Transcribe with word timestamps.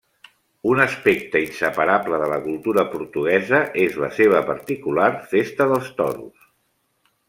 Un 0.69 0.79
aspecte 0.85 1.41
inseparable 1.47 2.19
de 2.23 2.31
la 2.33 2.41
cultura 2.47 2.85
portuguesa 2.95 3.63
és 3.87 4.01
la 4.07 4.13
seva 4.19 4.43
particular 4.51 5.09
Festa 5.37 5.73
dels 5.75 5.97
toros. 6.05 6.53